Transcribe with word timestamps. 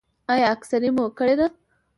ایا 0.31 0.45
اکسرې 0.55 0.89
مو 0.95 1.05
کړې 1.17 1.35
ده؟ 1.39 1.47